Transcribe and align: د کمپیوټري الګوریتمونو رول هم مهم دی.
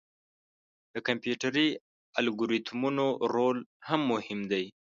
د 0.93 0.95
کمپیوټري 1.07 1.67
الګوریتمونو 2.19 3.05
رول 3.33 3.57
هم 3.87 4.01
مهم 4.11 4.39
دی. 4.51 4.65